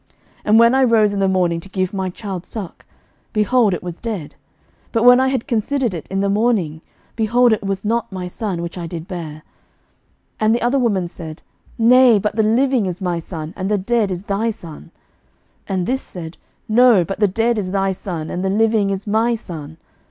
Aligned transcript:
11:003:021 0.01 0.09
And 0.45 0.59
when 0.59 0.73
I 0.73 0.83
rose 0.83 1.13
in 1.13 1.19
the 1.19 1.27
morning 1.27 1.59
to 1.59 1.69
give 1.69 1.93
my 1.93 2.09
child 2.09 2.47
suck, 2.47 2.87
behold, 3.33 3.75
it 3.75 3.83
was 3.83 3.99
dead: 3.99 4.33
but 4.91 5.03
when 5.03 5.19
I 5.19 5.27
had 5.27 5.45
considered 5.45 5.93
it 5.93 6.07
in 6.09 6.21
the 6.21 6.27
morning, 6.27 6.81
behold, 7.15 7.53
it 7.53 7.61
was 7.63 7.85
not 7.85 8.11
my 8.11 8.25
son, 8.27 8.63
which 8.63 8.79
I 8.79 8.87
did 8.87 9.07
bear. 9.07 9.33
11:003:022 10.39 10.39
And 10.39 10.55
the 10.55 10.61
other 10.63 10.79
woman 10.79 11.07
said, 11.07 11.43
Nay; 11.77 12.17
but 12.17 12.35
the 12.35 12.41
living 12.41 12.87
is 12.87 12.99
my 12.99 13.19
son, 13.19 13.53
and 13.55 13.69
the 13.69 13.77
dead 13.77 14.09
is 14.09 14.23
thy 14.23 14.49
son. 14.49 14.89
And 15.67 15.85
this 15.85 16.01
said, 16.01 16.37
No; 16.67 17.03
but 17.05 17.19
the 17.19 17.27
dead 17.27 17.59
is 17.59 17.69
thy 17.69 17.91
son, 17.91 18.31
and 18.31 18.43
the 18.43 18.49
living 18.49 18.89
is 18.89 19.05
my 19.05 19.35
son. 19.35 19.77